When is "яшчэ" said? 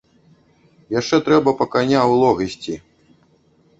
0.99-1.19